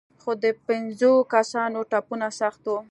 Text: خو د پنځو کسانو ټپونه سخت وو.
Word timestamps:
خو 0.21 0.31
د 0.43 0.45
پنځو 0.67 1.13
کسانو 1.33 1.79
ټپونه 1.91 2.27
سخت 2.39 2.61
وو. 2.65 2.77